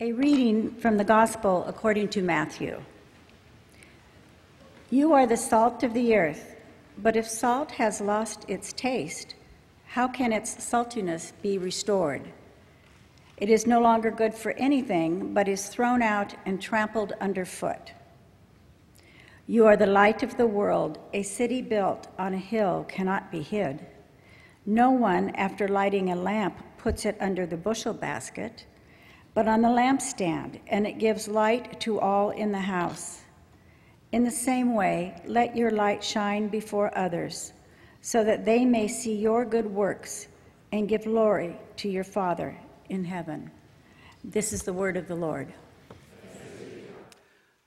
A 0.00 0.10
reading 0.10 0.74
from 0.74 0.96
the 0.96 1.04
Gospel 1.04 1.64
according 1.68 2.08
to 2.08 2.20
Matthew. 2.20 2.82
You 4.90 5.12
are 5.12 5.24
the 5.24 5.36
salt 5.36 5.84
of 5.84 5.94
the 5.94 6.16
earth, 6.16 6.56
but 6.98 7.14
if 7.14 7.28
salt 7.28 7.70
has 7.70 8.00
lost 8.00 8.44
its 8.48 8.72
taste, 8.72 9.36
how 9.86 10.08
can 10.08 10.32
its 10.32 10.56
saltiness 10.56 11.32
be 11.42 11.58
restored? 11.58 12.22
It 13.36 13.48
is 13.48 13.68
no 13.68 13.80
longer 13.80 14.10
good 14.10 14.34
for 14.34 14.50
anything, 14.58 15.32
but 15.32 15.46
is 15.46 15.68
thrown 15.68 16.02
out 16.02 16.34
and 16.44 16.60
trampled 16.60 17.12
underfoot. 17.20 17.92
You 19.46 19.64
are 19.66 19.76
the 19.76 19.86
light 19.86 20.24
of 20.24 20.36
the 20.36 20.46
world. 20.48 20.98
A 21.12 21.22
city 21.22 21.62
built 21.62 22.08
on 22.18 22.34
a 22.34 22.38
hill 22.38 22.84
cannot 22.88 23.30
be 23.30 23.42
hid. 23.42 23.86
No 24.66 24.90
one, 24.90 25.30
after 25.36 25.68
lighting 25.68 26.10
a 26.10 26.16
lamp, 26.16 26.58
puts 26.78 27.06
it 27.06 27.16
under 27.20 27.46
the 27.46 27.56
bushel 27.56 27.94
basket 27.94 28.66
but 29.34 29.48
on 29.48 29.60
the 29.60 29.68
lampstand, 29.68 30.60
and 30.68 30.86
it 30.86 30.98
gives 30.98 31.26
light 31.26 31.80
to 31.80 32.00
all 32.00 32.30
in 32.30 32.52
the 32.52 32.58
house. 32.58 33.20
In 34.12 34.22
the 34.22 34.30
same 34.30 34.74
way, 34.74 35.20
let 35.26 35.56
your 35.56 35.72
light 35.72 36.02
shine 36.02 36.46
before 36.46 36.96
others, 36.96 37.52
so 38.00 38.22
that 38.22 38.44
they 38.44 38.64
may 38.64 38.86
see 38.86 39.14
your 39.14 39.44
good 39.44 39.66
works 39.66 40.28
and 40.70 40.88
give 40.88 41.02
glory 41.02 41.56
to 41.78 41.88
your 41.88 42.04
Father 42.04 42.56
in 42.90 43.04
heaven. 43.04 43.50
This 44.22 44.52
is 44.52 44.62
the 44.62 44.72
word 44.72 44.96
of 44.96 45.08
the 45.08 45.16
Lord. 45.16 45.52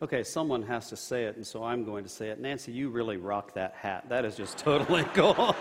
Okay, 0.01 0.23
someone 0.23 0.61
has 0.61 0.87
to 0.89 0.95
say 0.95 1.25
it, 1.25 1.35
and 1.35 1.45
so 1.45 1.63
I'm 1.63 1.83
going 1.83 2.03
to 2.03 2.09
say 2.09 2.29
it. 2.29 2.39
Nancy, 2.39 2.71
you 2.71 2.89
really 2.89 3.17
rock 3.17 3.53
that 3.55 3.73
hat. 3.73 4.07
That 4.07 4.23
is 4.25 4.37
just 4.37 4.57
totally 4.59 5.03
cool. 5.13 5.35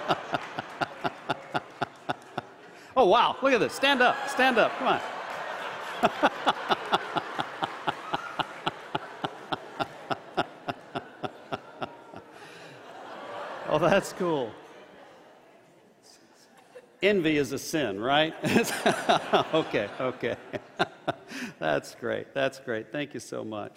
oh, 2.96 3.06
wow, 3.06 3.36
look 3.42 3.52
at 3.54 3.60
this. 3.60 3.72
Stand 3.72 4.02
up, 4.02 4.16
stand 4.28 4.58
up, 4.58 4.76
come 4.78 4.88
on. 4.88 5.00
oh, 13.68 13.78
that's 13.78 14.12
cool. 14.12 14.52
Envy 17.02 17.38
is 17.38 17.52
a 17.52 17.58
sin, 17.58 18.00
right? 18.00 18.34
okay, 19.54 19.88
okay. 20.00 20.36
that's 21.58 21.94
great. 21.96 22.32
That's 22.34 22.60
great. 22.60 22.92
Thank 22.92 23.14
you 23.14 23.20
so 23.20 23.44
much. 23.44 23.72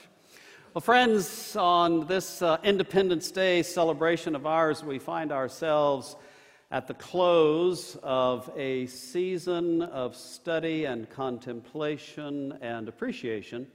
Well, 0.74 0.82
friends, 0.82 1.56
on 1.56 2.06
this 2.06 2.42
uh, 2.42 2.58
Independence 2.64 3.32
Day 3.32 3.64
celebration 3.64 4.36
of 4.36 4.46
ours, 4.46 4.84
we 4.84 5.00
find 5.00 5.32
ourselves 5.32 6.16
at 6.72 6.86
the 6.86 6.94
close 6.94 7.98
of 8.04 8.52
a 8.56 8.86
season 8.86 9.82
of 9.82 10.16
study 10.16 10.86
and 10.86 11.10
contemplation 11.10 12.58
and 12.62 12.88
appreciation 12.88 13.66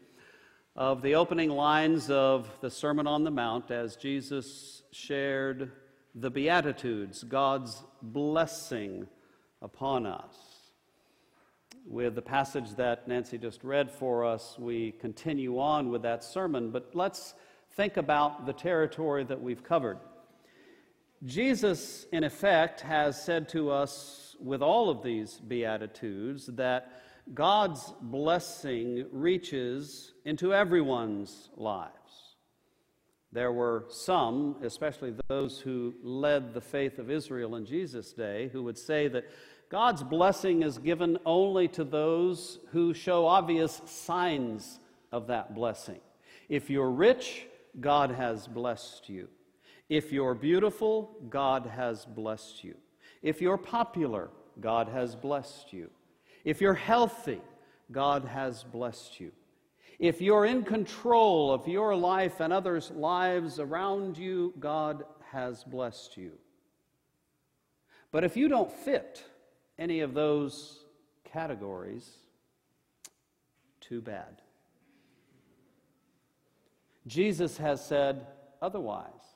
of 0.77 1.03
the 1.03 1.17
opening 1.17 1.51
lines 1.51 2.09
of 2.09 2.49
the 2.61 2.71
Sermon 2.71 3.09
on 3.09 3.25
the 3.25 3.31
Mount 3.33 3.73
as 3.73 3.97
Jesus 3.97 4.83
shared 4.93 5.73
the 6.15 6.31
Beatitudes, 6.31 7.25
God's 7.25 7.83
blessing 8.01 9.09
upon 9.61 10.07
us. 10.07 10.37
With 11.87 12.15
the 12.15 12.23
passage 12.23 12.77
that 12.77 13.09
Nancy 13.09 13.39
just 13.39 13.65
read 13.65 13.91
for 13.91 14.25
us, 14.25 14.57
we 14.57 14.93
continue 14.93 15.59
on 15.59 15.91
with 15.91 16.03
that 16.03 16.23
sermon, 16.23 16.71
but 16.71 16.91
let's 16.95 17.35
think 17.73 17.97
about 17.97 18.47
the 18.47 18.53
territory 18.53 19.25
that 19.25 19.43
we've 19.43 19.65
covered. 19.65 19.99
Jesus, 21.25 22.07
in 22.13 22.23
effect, 22.23 22.83
has 22.83 23.23
said 23.23 23.49
to 23.51 23.71
us 23.71 24.37
with 24.39 24.63
all 24.63 24.91
of 24.91 25.03
these 25.03 25.41
Beatitudes 25.41 26.47
that 26.55 27.01
God's 27.33 27.95
blessing 28.03 29.07
reaches 29.11 30.13
into 30.27 30.53
everyone's 30.53 31.49
lives. 31.57 31.95
There 33.33 33.53
were 33.53 33.87
some, 33.89 34.57
especially 34.63 35.15
those 35.29 35.59
who 35.59 35.95
led 36.03 36.53
the 36.53 36.61
faith 36.61 36.99
of 36.99 37.11
Israel 37.11 37.57
in 37.57 37.65
Jesus' 37.65 38.13
day, 38.13 38.51
who 38.53 38.63
would 38.63 38.79
say 38.79 39.09
that 39.09 39.25
God's 39.71 40.03
blessing 40.03 40.63
is 40.63 40.79
given 40.79 41.19
only 41.25 41.69
to 41.69 41.85
those 41.85 42.59
who 42.71 42.93
show 42.93 43.27
obvious 43.27 43.81
signs 43.87 44.79
of 45.11 45.29
that 45.29 45.55
blessing. 45.55 46.01
If 46.49 46.69
you're 46.69 46.91
rich, 46.91 47.47
God 47.81 48.11
has 48.11 48.47
blessed 48.47 49.09
you. 49.09 49.29
If 49.89 50.13
you're 50.13 50.35
beautiful, 50.35 51.17
God 51.29 51.67
has 51.67 52.05
blessed 52.05 52.65
you. 52.65 52.75
If 53.23 53.41
you're 53.41 53.59
popular, 53.59 54.31
God 54.61 54.89
has 54.89 55.15
blessed 55.15 55.73
you. 55.73 55.91
If 56.45 56.61
you're 56.61 56.75
healthy, 56.75 57.41
God 57.91 58.25
has 58.25 58.65
blessed 58.65 59.21
you. 59.21 59.33
If 59.99 60.21
you're 60.21 60.47
in 60.47 60.65
control 60.65 61.53
of 61.53 61.69
your 61.69 61.95
life 61.95 62.41
and 62.41 62.53
others' 62.53 62.91
lives 62.91 63.61
around 63.61 64.19
you, 64.19 64.55
God 64.59 65.05
has 65.31 65.65
blessed 65.65 66.17
you. 66.17 66.33
But 68.11 68.25
if 68.25 68.37
you 68.37 68.49
don't 68.49 68.71
fit 68.71 69.25
any 69.79 70.01
of 70.01 70.15
those 70.15 70.85
categories, 71.25 72.09
too 73.81 74.01
bad. 74.01 74.41
Jesus 77.07 77.59
has 77.59 77.85
said 77.85 78.27
otherwise. 78.63 79.34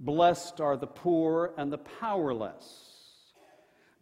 Blessed 0.00 0.60
are 0.60 0.76
the 0.76 0.86
poor 0.86 1.52
and 1.56 1.72
the 1.72 1.78
powerless. 1.78 2.88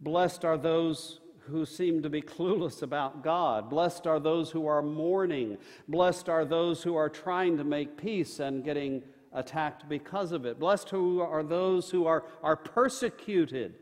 Blessed 0.01 0.45
are 0.45 0.59
those 0.59 1.21
who 1.41 1.65
seem 1.65 2.03
to 2.03 2.11
be 2.11 2.21
clueless 2.37 2.83
about 2.83 3.23
God. 3.23 3.71
Blessed 3.71 4.07
are 4.07 4.21
those 4.21 4.51
who 4.51 4.67
are 4.67 4.83
mourning. 4.83 5.57
Blessed 5.89 6.29
are 6.29 6.45
those 6.45 6.83
who 6.83 6.97
are 6.97 7.09
trying 7.09 7.57
to 7.57 7.65
make 7.65 7.97
peace 7.97 8.41
and 8.41 8.65
getting 8.65 9.03
attacked 9.33 9.89
because 9.89 10.33
of 10.33 10.45
it. 10.45 10.59
Blessed 10.59 10.91
who 10.91 11.21
are 11.21 11.43
those 11.43 11.91
who 11.91 12.07
are, 12.07 12.25
are 12.43 12.57
persecuted 12.57 13.75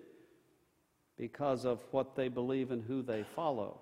because 1.17 1.65
of 1.65 1.81
what 1.91 2.17
they 2.17 2.29
believe 2.29 2.71
and 2.71 2.83
who 2.83 3.03
they 3.03 3.25
follow. 3.35 3.81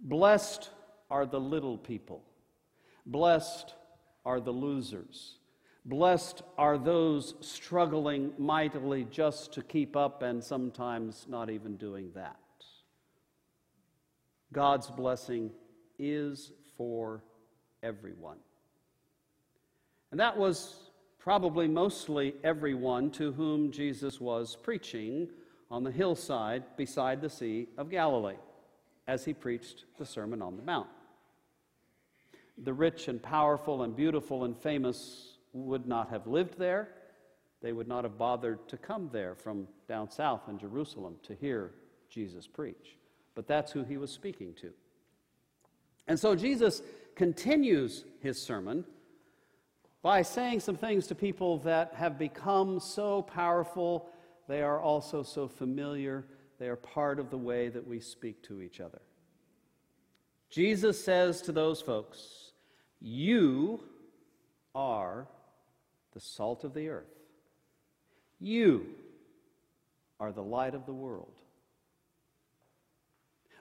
Blessed 0.00 0.70
are 1.10 1.26
the 1.26 1.40
little 1.40 1.78
people. 1.78 2.22
Blessed 3.06 3.74
are 4.24 4.40
the 4.40 4.52
losers. 4.52 5.38
Blessed 5.84 6.42
are 6.58 6.76
those 6.76 7.34
struggling 7.40 8.32
mightily 8.36 9.06
just 9.10 9.52
to 9.54 9.62
keep 9.62 9.96
up 9.96 10.22
and 10.22 10.42
sometimes 10.42 11.26
not 11.28 11.50
even 11.50 11.76
doing 11.76 12.10
that. 12.14 12.36
God's 14.52 14.90
blessing 14.90 15.50
is 15.98 16.52
for 16.76 17.22
everyone. 17.82 18.38
And 20.10 20.20
that 20.20 20.36
was 20.36 20.90
probably 21.18 21.68
mostly 21.68 22.34
everyone 22.42 23.10
to 23.10 23.32
whom 23.32 23.70
Jesus 23.70 24.20
was 24.20 24.56
preaching 24.56 25.28
on 25.70 25.84
the 25.84 25.90
hillside 25.90 26.64
beside 26.76 27.20
the 27.20 27.28
Sea 27.28 27.68
of 27.76 27.90
Galilee 27.90 28.36
as 29.06 29.24
he 29.24 29.34
preached 29.34 29.84
the 29.98 30.06
Sermon 30.06 30.40
on 30.40 30.56
the 30.56 30.62
Mount. 30.62 30.88
The 32.56 32.72
rich 32.72 33.08
and 33.08 33.22
powerful 33.22 33.82
and 33.82 33.94
beautiful 33.94 34.44
and 34.44 34.56
famous 34.56 35.37
would 35.52 35.86
not 35.86 36.10
have 36.10 36.26
lived 36.26 36.58
there. 36.58 36.88
They 37.60 37.72
would 37.72 37.88
not 37.88 38.04
have 38.04 38.18
bothered 38.18 38.68
to 38.68 38.76
come 38.76 39.10
there 39.12 39.34
from 39.34 39.66
down 39.88 40.10
south 40.10 40.42
in 40.48 40.58
Jerusalem 40.58 41.16
to 41.24 41.34
hear 41.34 41.72
Jesus 42.08 42.46
preach. 42.46 42.96
But 43.34 43.46
that's 43.46 43.72
who 43.72 43.82
he 43.82 43.96
was 43.96 44.10
speaking 44.10 44.54
to. 44.60 44.70
And 46.06 46.18
so 46.18 46.34
Jesus 46.34 46.82
continues 47.14 48.04
his 48.20 48.40
sermon 48.40 48.84
by 50.02 50.22
saying 50.22 50.60
some 50.60 50.76
things 50.76 51.06
to 51.08 51.14
people 51.14 51.58
that 51.58 51.92
have 51.94 52.18
become 52.18 52.78
so 52.78 53.22
powerful, 53.22 54.08
they 54.48 54.62
are 54.62 54.80
also 54.80 55.22
so 55.22 55.48
familiar, 55.48 56.24
they 56.58 56.68
are 56.68 56.76
part 56.76 57.18
of 57.18 57.30
the 57.30 57.38
way 57.38 57.68
that 57.68 57.86
we 57.86 58.00
speak 58.00 58.42
to 58.44 58.62
each 58.62 58.80
other. 58.80 59.00
Jesus 60.50 61.04
says 61.04 61.42
to 61.42 61.52
those 61.52 61.80
folks, 61.80 62.52
You 63.00 63.80
are 64.74 65.28
the 66.12 66.20
salt 66.20 66.64
of 66.64 66.74
the 66.74 66.88
earth. 66.88 67.06
You 68.40 68.86
are 70.20 70.32
the 70.32 70.42
light 70.42 70.74
of 70.74 70.86
the 70.86 70.92
world. 70.92 71.32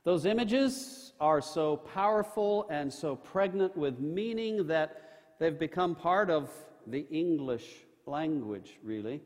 Those 0.04 0.26
images 0.26 1.12
are 1.20 1.42
so 1.42 1.78
powerful 1.78 2.66
and 2.70 2.94
so 2.94 3.16
pregnant 3.16 3.76
with 3.76 4.00
meaning 4.00 4.68
that 4.68 5.36
they've 5.40 5.60
become 5.60 5.96
part 5.96 6.30
of 6.30 6.50
the 6.86 7.06
English 7.10 7.66
language, 8.06 8.80
really. 8.84 9.22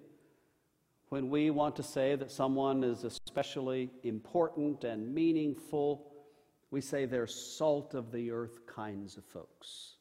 When 1.09 1.29
we 1.29 1.51
want 1.51 1.75
to 1.75 1.83
say 1.83 2.15
that 2.15 2.31
someone 2.31 2.83
is 2.83 3.03
especially 3.03 3.91
important 4.03 4.83
and 4.83 5.13
meaningful, 5.13 6.11
we 6.71 6.81
say 6.81 7.05
they're 7.05 7.27
salt 7.27 7.93
of 7.93 8.11
the 8.11 8.31
earth 8.31 8.65
kinds 8.65 9.17
of 9.17 9.25
folks. 9.25 9.97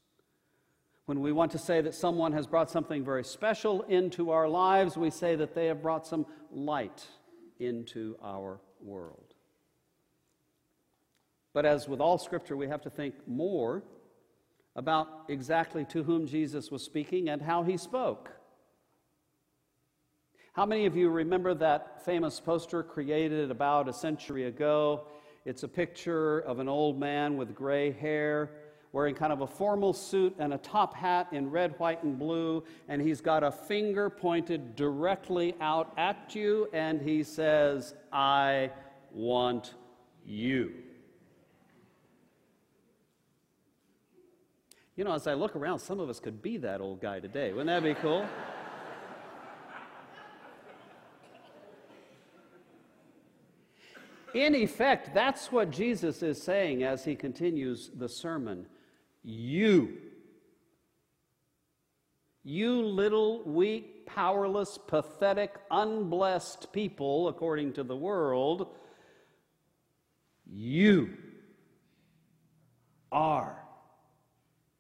When 1.07 1.21
we 1.21 1.33
want 1.33 1.53
to 1.53 1.59
say 1.59 1.81
that 1.81 1.95
someone 1.95 2.33
has 2.33 2.47
brought 2.47 2.71
something 2.71 3.05
very 3.05 3.25
special 3.25 3.83
into 3.83 4.31
our 4.31 4.49
lives, 4.49 4.97
we 4.97 5.11
say 5.11 5.35
that 5.37 5.55
they 5.55 5.67
have 5.67 5.83
brought 5.83 6.07
some 6.07 6.27
light 6.53 7.05
into 7.59 8.17
our 8.23 8.61
world. 8.81 9.35
But 11.53 11.67
as 11.67 11.89
with 11.89 12.01
all 12.01 12.19
scripture, 12.19 12.57
we 12.57 12.69
have 12.69 12.83
to 12.83 12.91
think 12.91 13.15
more 13.27 13.83
about 14.77 15.09
exactly 15.29 15.85
to 15.87 16.03
whom 16.05 16.27
Jesus 16.27 16.71
was 16.71 16.83
speaking 16.83 17.29
and 17.29 17.43
how 17.43 17.63
he 17.63 17.77
spoke. 17.77 18.31
How 20.53 20.65
many 20.67 20.87
of 20.87 20.97
you 20.97 21.11
remember 21.11 21.55
that 21.55 22.05
famous 22.05 22.39
poster 22.41 22.83
created 22.83 23.51
about 23.51 23.89
a 23.89 23.93
century 23.93 24.45
ago? 24.47 25.07
It's 25.45 25.63
a 25.63 25.69
picture 25.69 26.41
of 26.41 26.59
an 26.59 26.69
old 26.69 26.99
man 26.99 27.37
with 27.37 27.55
gray 27.55 27.93
hair 27.93 28.51
wearing 28.93 29.15
kind 29.15 29.33
of 29.33 29.41
a 29.41 29.47
formal 29.47 29.93
suit 29.93 30.35
and 30.39 30.53
a 30.53 30.59
top 30.59 30.95
hat 30.95 31.29
in 31.33 31.51
red, 31.51 31.79
white, 31.79 32.03
and 32.03 32.19
blue, 32.19 32.63
and 32.89 33.01
he's 33.01 33.21
got 33.21 33.45
a 33.45 33.53
finger 33.53 34.11
pointed 34.11 34.75
directly 34.75 35.55
out 35.61 35.93
at 35.97 36.35
you, 36.35 36.69
and 36.73 37.01
he 37.01 37.23
says, 37.23 37.95
I 38.13 38.71
want 39.13 39.75
you. 40.27 40.73
You 44.97 45.05
know, 45.05 45.15
as 45.15 45.27
I 45.27 45.35
look 45.35 45.57
around, 45.57 45.79
some 45.79 46.01
of 46.01 46.11
us 46.11 46.21
could 46.21 46.43
be 46.43 46.57
that 46.59 46.81
old 46.81 47.01
guy 47.01 47.21
today. 47.21 47.53
Wouldn't 47.53 47.69
that 47.69 47.83
be 47.83 47.95
cool? 47.95 48.27
In 54.35 54.55
effect, 54.55 55.15
that's 55.15 55.51
what 55.51 55.71
Jesus 55.71 56.23
is 56.23 56.41
saying 56.41 56.85
as 56.85 57.05
he 57.05 57.17
continues 57.17 57.91
the 57.97 58.09
sermon. 58.09 58.67
You, 59.23 59.99
you 62.43 62.83
little, 62.83 63.43
weak, 63.45 64.07
powerless, 64.07 64.79
pathetic, 64.79 65.57
unblessed 65.71 66.73
people, 66.73 67.29
according 67.29 67.75
to 67.75 67.83
the 67.83 67.97
world, 67.97 68.75
you 70.47 71.11
are 73.13 73.63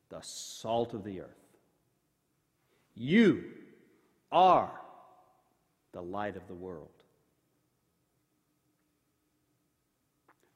the 0.08 0.20
salt 0.22 0.94
of 0.94 1.04
the 1.04 1.20
earth. 1.20 1.28
You 2.94 3.44
are 4.32 4.72
the 5.92 6.02
light 6.02 6.36
of 6.36 6.46
the 6.48 6.54
world. 6.54 6.99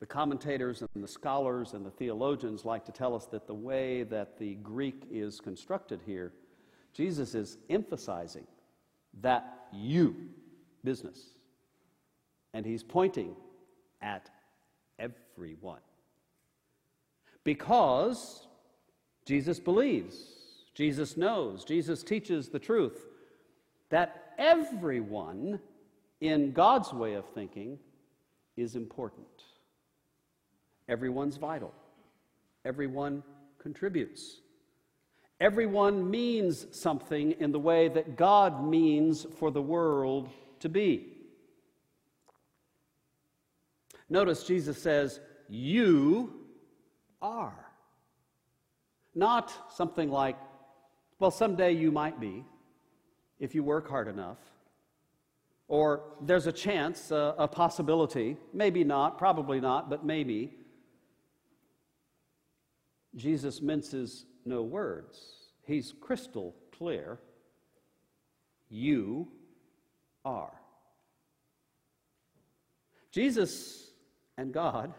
The 0.04 0.08
commentators 0.08 0.82
and 0.82 1.02
the 1.02 1.08
scholars 1.08 1.72
and 1.72 1.86
the 1.86 1.90
theologians 1.90 2.66
like 2.66 2.84
to 2.84 2.92
tell 2.92 3.14
us 3.14 3.24
that 3.28 3.46
the 3.46 3.54
way 3.54 4.02
that 4.02 4.38
the 4.38 4.56
Greek 4.56 5.06
is 5.10 5.40
constructed 5.40 6.02
here, 6.04 6.30
Jesus 6.92 7.34
is 7.34 7.56
emphasizing 7.70 8.46
that 9.22 9.68
you 9.72 10.14
business. 10.84 11.18
And 12.52 12.66
he's 12.66 12.82
pointing 12.82 13.34
at 14.02 14.28
everyone. 14.98 15.80
Because 17.42 18.46
Jesus 19.24 19.58
believes, 19.58 20.16
Jesus 20.74 21.16
knows, 21.16 21.64
Jesus 21.64 22.02
teaches 22.02 22.50
the 22.50 22.58
truth 22.58 23.06
that 23.88 24.34
everyone 24.36 25.60
in 26.20 26.52
God's 26.52 26.92
way 26.92 27.14
of 27.14 27.24
thinking 27.30 27.78
is 28.58 28.76
important. 28.76 29.24
Everyone's 30.88 31.36
vital. 31.36 31.72
Everyone 32.64 33.22
contributes. 33.58 34.40
Everyone 35.40 36.10
means 36.10 36.66
something 36.70 37.32
in 37.32 37.52
the 37.52 37.58
way 37.58 37.88
that 37.88 38.16
God 38.16 38.66
means 38.66 39.26
for 39.38 39.50
the 39.50 39.62
world 39.62 40.31
to 40.60 40.69
be. 40.69 41.14
Notice 44.08 44.44
Jesus 44.44 44.81
says, 44.81 45.20
You 45.48 46.32
are. 47.20 47.64
Not 49.14 49.52
something 49.75 50.10
like, 50.10 50.36
well, 51.19 51.31
someday 51.31 51.72
you 51.72 51.92
might 51.92 52.20
be 52.20 52.44
if 53.38 53.54
you 53.54 53.62
work 53.62 53.88
hard 53.88 54.08
enough. 54.08 54.38
Or 55.69 56.02
there's 56.20 56.46
a 56.46 56.52
chance, 56.52 57.10
uh, 57.10 57.34
a 57.38 57.48
possibility, 57.48 58.36
maybe 58.52 58.84
not, 58.84 59.16
probably 59.19 59.60
not, 59.60 59.88
but 59.88 60.04
maybe. 60.04 60.54
Jesus 63.16 63.61
minces 63.61 64.26
no 64.44 64.62
words. 64.62 65.20
He's 65.62 65.94
crystal 66.00 66.55
clear. 66.76 67.19
You 68.69 69.28
are. 70.25 70.52
Jesus 73.12 73.88
and 74.37 74.52
God 74.52 74.93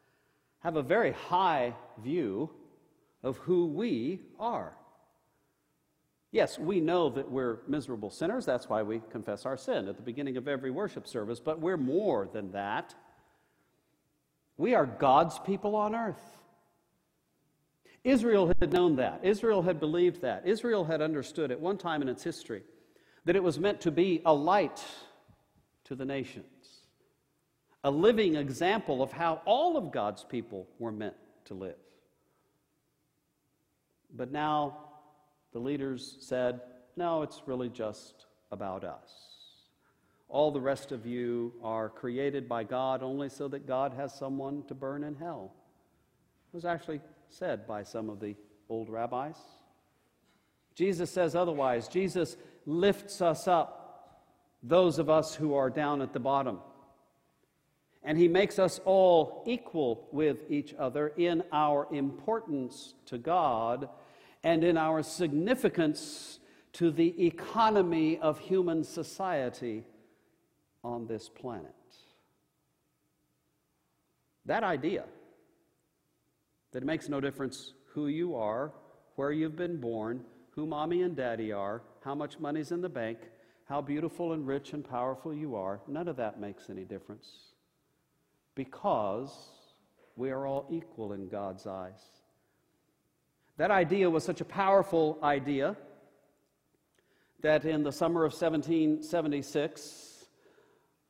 have 0.60 0.76
a 0.76 0.82
very 0.82 1.12
high 1.12 1.74
view 2.02 2.50
of 3.22 3.36
who 3.38 3.66
we 3.66 4.20
are. 4.38 4.72
Yes, 6.30 6.58
we 6.58 6.80
know 6.80 7.08
that 7.10 7.30
we're 7.30 7.60
miserable 7.66 8.10
sinners. 8.10 8.44
That's 8.44 8.68
why 8.68 8.82
we 8.82 9.00
confess 9.10 9.46
our 9.46 9.56
sin 9.56 9.88
at 9.88 9.96
the 9.96 10.02
beginning 10.02 10.36
of 10.36 10.46
every 10.46 10.70
worship 10.70 11.06
service, 11.06 11.40
but 11.40 11.60
we're 11.60 11.78
more 11.78 12.28
than 12.32 12.52
that. 12.52 12.94
We 14.56 14.74
are 14.74 14.84
God's 14.84 15.38
people 15.38 15.74
on 15.74 15.94
earth. 15.94 16.37
Israel 18.04 18.52
had 18.60 18.72
known 18.72 18.96
that. 18.96 19.20
Israel 19.22 19.62
had 19.62 19.80
believed 19.80 20.22
that. 20.22 20.46
Israel 20.46 20.84
had 20.84 21.02
understood 21.02 21.50
at 21.50 21.60
one 21.60 21.78
time 21.78 22.02
in 22.02 22.08
its 22.08 22.22
history 22.22 22.62
that 23.24 23.36
it 23.36 23.42
was 23.42 23.58
meant 23.58 23.80
to 23.82 23.90
be 23.90 24.22
a 24.24 24.32
light 24.32 24.82
to 25.84 25.94
the 25.94 26.04
nations, 26.04 26.46
a 27.84 27.90
living 27.90 28.36
example 28.36 29.02
of 29.02 29.12
how 29.12 29.42
all 29.44 29.76
of 29.76 29.90
God's 29.90 30.24
people 30.24 30.68
were 30.78 30.92
meant 30.92 31.16
to 31.46 31.54
live. 31.54 31.76
But 34.14 34.30
now 34.32 34.78
the 35.52 35.58
leaders 35.58 36.16
said, 36.20 36.60
no, 36.96 37.22
it's 37.22 37.42
really 37.46 37.68
just 37.68 38.26
about 38.50 38.84
us. 38.84 39.10
All 40.28 40.50
the 40.50 40.60
rest 40.60 40.92
of 40.92 41.06
you 41.06 41.54
are 41.62 41.88
created 41.88 42.48
by 42.48 42.64
God 42.64 43.02
only 43.02 43.28
so 43.28 43.48
that 43.48 43.66
God 43.66 43.94
has 43.94 44.12
someone 44.14 44.62
to 44.68 44.74
burn 44.74 45.04
in 45.04 45.14
hell. 45.14 45.52
It 46.52 46.56
was 46.56 46.64
actually 46.64 47.00
said 47.30 47.66
by 47.66 47.82
some 47.82 48.08
of 48.08 48.20
the 48.20 48.36
old 48.68 48.88
rabbis. 48.88 49.36
Jesus 50.74 51.10
says 51.10 51.34
otherwise. 51.34 51.88
Jesus 51.88 52.36
lifts 52.66 53.20
us 53.20 53.48
up, 53.48 54.24
those 54.62 54.98
of 54.98 55.10
us 55.10 55.34
who 55.34 55.54
are 55.54 55.70
down 55.70 56.02
at 56.02 56.12
the 56.12 56.20
bottom. 56.20 56.60
And 58.04 58.16
he 58.16 58.28
makes 58.28 58.58
us 58.58 58.80
all 58.84 59.42
equal 59.46 60.08
with 60.12 60.50
each 60.50 60.74
other 60.78 61.08
in 61.16 61.42
our 61.52 61.88
importance 61.90 62.94
to 63.06 63.18
God 63.18 63.88
and 64.44 64.62
in 64.62 64.76
our 64.76 65.02
significance 65.02 66.38
to 66.74 66.90
the 66.90 67.26
economy 67.26 68.18
of 68.18 68.38
human 68.38 68.84
society 68.84 69.84
on 70.84 71.06
this 71.06 71.28
planet. 71.28 71.74
That 74.46 74.62
idea 74.62 75.04
that 76.72 76.82
it 76.82 76.86
makes 76.86 77.08
no 77.08 77.20
difference 77.20 77.72
who 77.92 78.08
you 78.08 78.36
are, 78.36 78.72
where 79.16 79.32
you've 79.32 79.56
been 79.56 79.80
born, 79.80 80.24
who 80.50 80.66
mommy 80.66 81.02
and 81.02 81.16
daddy 81.16 81.52
are, 81.52 81.82
how 82.04 82.14
much 82.14 82.38
money's 82.38 82.72
in 82.72 82.80
the 82.80 82.88
bank, 82.88 83.18
how 83.68 83.80
beautiful 83.80 84.32
and 84.32 84.46
rich 84.46 84.72
and 84.72 84.88
powerful 84.88 85.34
you 85.34 85.54
are. 85.54 85.80
None 85.86 86.08
of 86.08 86.16
that 86.16 86.40
makes 86.40 86.70
any 86.70 86.84
difference 86.84 87.28
because 88.54 89.30
we 90.16 90.30
are 90.30 90.46
all 90.46 90.66
equal 90.70 91.12
in 91.12 91.28
God's 91.28 91.66
eyes. 91.66 92.00
That 93.56 93.70
idea 93.70 94.08
was 94.08 94.24
such 94.24 94.40
a 94.40 94.44
powerful 94.44 95.18
idea 95.22 95.76
that 97.40 97.64
in 97.64 97.82
the 97.82 97.92
summer 97.92 98.24
of 98.24 98.32
1776, 98.32 100.07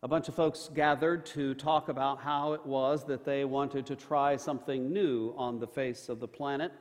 a 0.01 0.09
bunch 0.09 0.29
of 0.29 0.35
folks 0.35 0.71
gathered 0.73 1.27
to 1.27 1.55
talk 1.55 1.89
about 1.89 2.21
how 2.21 2.53
it 2.53 2.65
was 2.65 3.05
that 3.07 3.25
they 3.25 3.45
wanted 3.45 3.85
to 3.87 3.97
try 3.97 4.37
something 4.37 4.93
new 4.93 5.35
on 5.37 5.59
the 5.59 5.67
face 5.67 6.09
of 6.09 6.21
the 6.21 6.29
planet. 6.29 6.73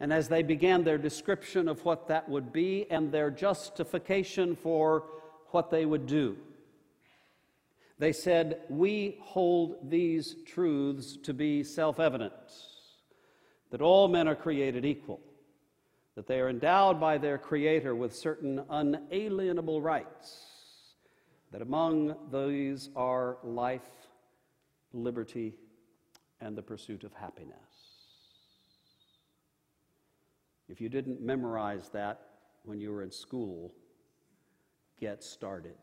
And 0.00 0.12
as 0.12 0.28
they 0.28 0.42
began 0.42 0.82
their 0.82 0.98
description 0.98 1.68
of 1.68 1.84
what 1.84 2.08
that 2.08 2.28
would 2.28 2.52
be 2.52 2.90
and 2.90 3.12
their 3.12 3.30
justification 3.30 4.56
for 4.56 5.04
what 5.52 5.70
they 5.70 5.86
would 5.86 6.06
do, 6.06 6.36
they 8.00 8.12
said, 8.12 8.62
We 8.68 9.18
hold 9.22 9.88
these 9.88 10.34
truths 10.44 11.16
to 11.22 11.32
be 11.32 11.62
self 11.62 12.00
evident 12.00 12.32
that 13.70 13.80
all 13.80 14.08
men 14.08 14.26
are 14.26 14.34
created 14.34 14.84
equal, 14.84 15.20
that 16.16 16.26
they 16.26 16.40
are 16.40 16.48
endowed 16.48 16.98
by 16.98 17.16
their 17.18 17.38
Creator 17.38 17.94
with 17.94 18.14
certain 18.14 18.64
unalienable 18.68 19.80
rights 19.80 20.53
that 21.54 21.62
among 21.62 22.16
these 22.32 22.90
are 22.96 23.38
life, 23.44 24.08
liberty, 24.92 25.54
and 26.40 26.58
the 26.58 26.62
pursuit 26.62 27.04
of 27.04 27.12
happiness. 27.12 27.54
If 30.68 30.80
you 30.80 30.88
didn't 30.88 31.22
memorize 31.22 31.90
that 31.90 32.22
when 32.64 32.80
you 32.80 32.90
were 32.90 33.04
in 33.04 33.12
school, 33.12 33.72
get 34.98 35.22
started. 35.22 35.76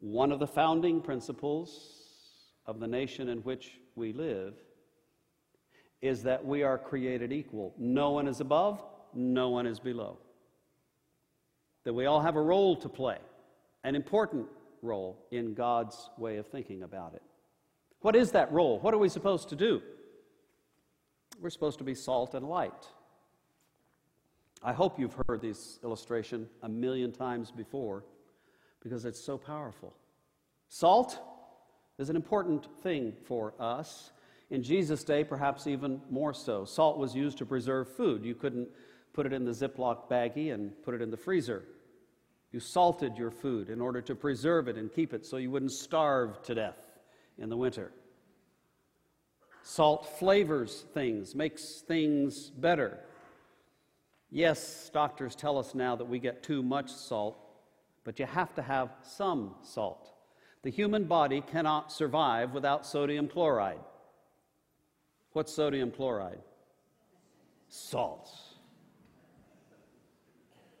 One 0.00 0.32
of 0.32 0.38
the 0.38 0.46
founding 0.46 1.02
principles 1.02 1.98
of 2.64 2.80
the 2.80 2.88
nation 2.88 3.28
in 3.28 3.40
which 3.40 3.72
we 3.94 4.14
live 4.14 4.54
is 6.00 6.22
that 6.22 6.46
we 6.46 6.62
are 6.62 6.78
created 6.78 7.30
equal. 7.30 7.74
No 7.76 8.12
one 8.12 8.26
is 8.26 8.40
above, 8.40 8.82
no 9.12 9.50
one 9.50 9.66
is 9.66 9.78
below. 9.78 10.16
That 11.84 11.94
we 11.94 12.06
all 12.06 12.20
have 12.20 12.36
a 12.36 12.42
role 12.42 12.76
to 12.76 12.88
play, 12.88 13.18
an 13.84 13.94
important 13.94 14.46
role 14.82 15.18
in 15.30 15.54
God's 15.54 16.10
way 16.18 16.36
of 16.38 16.46
thinking 16.46 16.82
about 16.82 17.14
it. 17.14 17.22
What 18.00 18.16
is 18.16 18.32
that 18.32 18.52
role? 18.52 18.78
What 18.80 18.92
are 18.94 18.98
we 18.98 19.08
supposed 19.08 19.48
to 19.50 19.56
do? 19.56 19.80
We're 21.40 21.50
supposed 21.50 21.78
to 21.78 21.84
be 21.84 21.94
salt 21.94 22.34
and 22.34 22.48
light. 22.48 22.88
I 24.62 24.72
hope 24.72 24.98
you've 24.98 25.16
heard 25.26 25.42
this 25.42 25.78
illustration 25.82 26.48
a 26.62 26.68
million 26.68 27.12
times 27.12 27.50
before 27.50 28.04
because 28.82 29.04
it's 29.04 29.20
so 29.20 29.36
powerful. 29.36 29.94
Salt 30.68 31.18
is 31.98 32.10
an 32.10 32.16
important 32.16 32.66
thing 32.82 33.12
for 33.26 33.54
us. 33.60 34.12
In 34.50 34.62
Jesus' 34.62 35.04
day, 35.04 35.24
perhaps 35.24 35.66
even 35.66 36.00
more 36.10 36.34
so. 36.34 36.64
Salt 36.64 36.98
was 36.98 37.14
used 37.14 37.38
to 37.38 37.46
preserve 37.46 37.94
food. 37.94 38.24
You 38.24 38.34
couldn't 38.34 38.68
put 39.14 39.24
it 39.24 39.32
in 39.32 39.44
the 39.44 39.52
Ziploc 39.52 40.10
baggie 40.10 40.52
and 40.52 40.70
put 40.82 40.94
it 40.94 41.00
in 41.00 41.10
the 41.10 41.16
freezer. 41.16 41.62
You 42.52 42.60
salted 42.60 43.16
your 43.16 43.30
food 43.30 43.70
in 43.70 43.80
order 43.80 44.02
to 44.02 44.14
preserve 44.14 44.68
it 44.68 44.76
and 44.76 44.92
keep 44.92 45.14
it 45.14 45.24
so 45.24 45.38
you 45.38 45.50
wouldn't 45.50 45.72
starve 45.72 46.42
to 46.42 46.54
death 46.54 46.76
in 47.38 47.48
the 47.48 47.56
winter. 47.56 47.90
Salt 49.62 50.18
flavors 50.18 50.84
things, 50.92 51.34
makes 51.34 51.80
things 51.80 52.50
better. 52.50 52.98
Yes, 54.30 54.90
doctors 54.92 55.34
tell 55.34 55.58
us 55.58 55.74
now 55.74 55.96
that 55.96 56.04
we 56.04 56.18
get 56.18 56.42
too 56.42 56.62
much 56.62 56.90
salt, 56.90 57.38
but 58.04 58.18
you 58.18 58.26
have 58.26 58.54
to 58.56 58.62
have 58.62 58.90
some 59.02 59.54
salt. 59.62 60.12
The 60.62 60.70
human 60.70 61.04
body 61.04 61.40
cannot 61.40 61.92
survive 61.92 62.52
without 62.52 62.84
sodium 62.84 63.28
chloride. 63.28 63.78
What's 65.32 65.52
sodium 65.52 65.90
chloride? 65.90 66.40
Salt. 67.68 68.30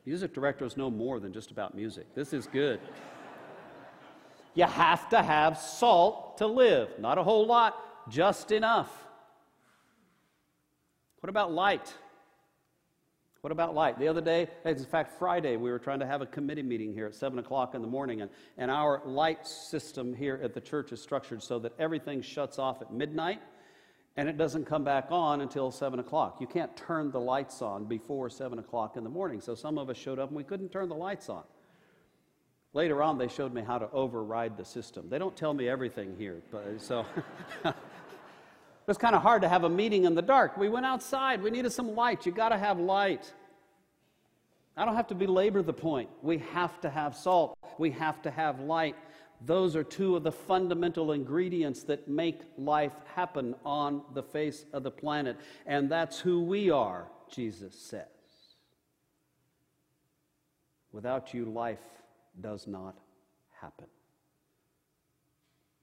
Music 0.06 0.34
directors 0.34 0.76
know 0.76 0.90
more 0.90 1.18
than 1.18 1.32
just 1.32 1.50
about 1.50 1.74
music. 1.74 2.14
This 2.14 2.32
is 2.32 2.46
good. 2.46 2.78
you 4.54 4.64
have 4.64 5.08
to 5.08 5.22
have 5.22 5.56
salt 5.58 6.38
to 6.38 6.46
live. 6.46 6.90
Not 6.98 7.16
a 7.16 7.22
whole 7.22 7.46
lot, 7.46 8.10
just 8.10 8.52
enough. 8.52 8.90
What 11.20 11.30
about 11.30 11.52
light? 11.52 11.92
What 13.40 13.50
about 13.50 13.74
light? 13.74 13.98
The 13.98 14.08
other 14.08 14.20
day, 14.20 14.48
in 14.64 14.84
fact, 14.84 15.18
Friday, 15.18 15.56
we 15.56 15.70
were 15.70 15.78
trying 15.78 16.00
to 16.00 16.06
have 16.06 16.20
a 16.20 16.26
committee 16.26 16.62
meeting 16.62 16.92
here 16.92 17.06
at 17.06 17.14
7 17.14 17.38
o'clock 17.38 17.74
in 17.74 17.80
the 17.82 17.88
morning, 17.88 18.20
and, 18.20 18.30
and 18.58 18.70
our 18.70 19.02
light 19.06 19.46
system 19.46 20.14
here 20.14 20.40
at 20.42 20.54
the 20.54 20.60
church 20.60 20.92
is 20.92 21.00
structured 21.02 21.42
so 21.42 21.58
that 21.58 21.72
everything 21.78 22.20
shuts 22.20 22.58
off 22.58 22.82
at 22.82 22.92
midnight 22.92 23.40
and 24.16 24.28
it 24.28 24.36
doesn't 24.36 24.64
come 24.64 24.84
back 24.84 25.06
on 25.10 25.40
until 25.40 25.70
7 25.70 25.98
o'clock. 25.98 26.40
You 26.40 26.46
can't 26.46 26.76
turn 26.76 27.10
the 27.10 27.20
lights 27.20 27.62
on 27.62 27.84
before 27.84 28.30
7 28.30 28.58
o'clock 28.58 28.96
in 28.96 29.02
the 29.02 29.10
morning. 29.10 29.40
So 29.40 29.54
some 29.54 29.76
of 29.76 29.90
us 29.90 29.96
showed 29.96 30.18
up 30.18 30.28
and 30.28 30.36
we 30.36 30.44
couldn't 30.44 30.70
turn 30.70 30.88
the 30.88 30.94
lights 30.94 31.28
on. 31.28 31.42
Later 32.74 33.02
on, 33.02 33.18
they 33.18 33.28
showed 33.28 33.54
me 33.54 33.62
how 33.62 33.78
to 33.78 33.88
override 33.92 34.56
the 34.56 34.64
system. 34.64 35.08
They 35.08 35.18
don't 35.18 35.36
tell 35.36 35.54
me 35.54 35.68
everything 35.68 36.16
here, 36.18 36.42
but 36.50 36.80
so. 36.80 37.06
it 37.64 37.74
was 38.86 38.98
kind 38.98 39.14
of 39.14 39.22
hard 39.22 39.42
to 39.42 39.48
have 39.48 39.62
a 39.62 39.68
meeting 39.68 40.04
in 40.04 40.14
the 40.14 40.22
dark. 40.22 40.56
We 40.56 40.68
went 40.68 40.84
outside. 40.84 41.40
We 41.40 41.50
needed 41.50 41.72
some 41.72 41.94
light. 41.94 42.26
You 42.26 42.32
got 42.32 42.48
to 42.48 42.58
have 42.58 42.80
light. 42.80 43.32
I 44.76 44.84
don't 44.84 44.96
have 44.96 45.06
to 45.08 45.14
belabor 45.14 45.62
the 45.62 45.72
point. 45.72 46.10
We 46.20 46.38
have 46.52 46.80
to 46.80 46.90
have 46.90 47.16
salt. 47.16 47.56
We 47.78 47.92
have 47.92 48.20
to 48.22 48.30
have 48.30 48.58
light. 48.58 48.96
Those 49.46 49.76
are 49.76 49.84
two 49.84 50.16
of 50.16 50.22
the 50.22 50.32
fundamental 50.32 51.12
ingredients 51.12 51.82
that 51.84 52.08
make 52.08 52.40
life 52.56 52.94
happen 53.14 53.54
on 53.64 54.02
the 54.14 54.22
face 54.22 54.64
of 54.72 54.82
the 54.82 54.90
planet. 54.90 55.36
And 55.66 55.90
that's 55.90 56.18
who 56.18 56.42
we 56.42 56.70
are, 56.70 57.08
Jesus 57.30 57.74
says. 57.78 58.06
Without 60.92 61.34
you, 61.34 61.44
life 61.44 61.82
does 62.40 62.66
not 62.66 62.96
happen. 63.60 63.86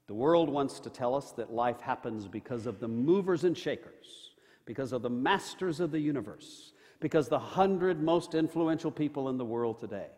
The 0.08 0.14
world 0.14 0.48
wants 0.48 0.80
to 0.80 0.90
tell 0.90 1.14
us 1.14 1.30
that 1.32 1.52
life 1.52 1.80
happens 1.80 2.26
because 2.26 2.66
of 2.66 2.80
the 2.80 2.88
movers 2.88 3.44
and 3.44 3.56
shakers, 3.56 4.32
because 4.64 4.92
of 4.92 5.02
the 5.02 5.10
masters 5.10 5.78
of 5.78 5.90
the 5.90 6.00
universe, 6.00 6.72
because 6.98 7.28
the 7.28 7.38
hundred 7.38 8.02
most 8.02 8.34
influential 8.34 8.90
people 8.90 9.28
in 9.28 9.38
the 9.38 9.44
world 9.44 9.78
today. 9.78 10.08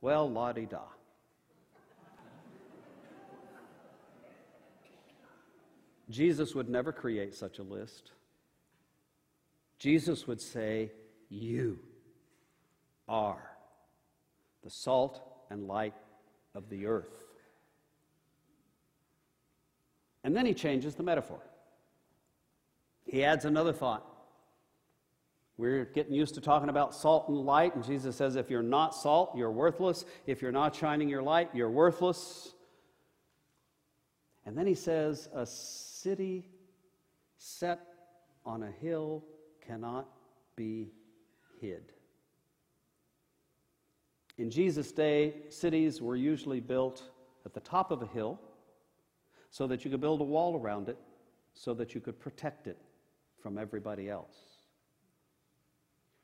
Well, 0.00 0.30
la 0.30 0.52
di 0.52 0.66
da. 0.66 0.82
Jesus 6.10 6.54
would 6.54 6.68
never 6.68 6.92
create 6.92 7.34
such 7.34 7.58
a 7.58 7.62
list. 7.62 8.12
Jesus 9.78 10.26
would 10.26 10.40
say, 10.40 10.92
You 11.28 11.78
are 13.08 13.50
the 14.62 14.70
salt 14.70 15.20
and 15.50 15.66
light 15.66 15.94
of 16.54 16.68
the 16.68 16.86
earth. 16.86 17.24
And 20.24 20.36
then 20.36 20.46
he 20.46 20.54
changes 20.54 20.94
the 20.94 21.02
metaphor. 21.02 21.40
He 23.04 23.24
adds 23.24 23.44
another 23.44 23.72
thought. 23.72 24.06
We're 25.56 25.84
getting 25.84 26.14
used 26.14 26.34
to 26.34 26.40
talking 26.40 26.68
about 26.68 26.94
salt 26.94 27.28
and 27.28 27.36
light, 27.36 27.74
and 27.74 27.84
Jesus 27.84 28.16
says, 28.16 28.36
if 28.36 28.50
you're 28.50 28.62
not 28.62 28.94
salt, 28.94 29.36
you're 29.36 29.50
worthless. 29.50 30.04
If 30.26 30.40
you're 30.40 30.52
not 30.52 30.74
shining 30.74 31.08
your 31.08 31.22
light, 31.22 31.50
you're 31.52 31.70
worthless. 31.70 32.54
And 34.46 34.56
then 34.56 34.66
he 34.66 34.74
says, 34.74 35.28
a 35.34 35.46
city 36.02 36.44
set 37.36 37.80
on 38.44 38.64
a 38.64 38.70
hill 38.70 39.22
cannot 39.64 40.08
be 40.56 40.90
hid. 41.60 41.92
In 44.38 44.50
Jesus' 44.50 44.90
day, 44.90 45.34
cities 45.48 46.02
were 46.02 46.16
usually 46.16 46.60
built 46.60 47.10
at 47.46 47.54
the 47.54 47.60
top 47.60 47.90
of 47.90 48.02
a 48.02 48.06
hill 48.06 48.40
so 49.50 49.66
that 49.66 49.84
you 49.84 49.90
could 49.90 50.00
build 50.00 50.20
a 50.20 50.24
wall 50.24 50.58
around 50.58 50.88
it 50.88 50.98
so 51.54 51.74
that 51.74 51.94
you 51.94 52.00
could 52.00 52.18
protect 52.18 52.66
it 52.66 52.78
from 53.40 53.58
everybody 53.58 54.08
else. 54.08 54.51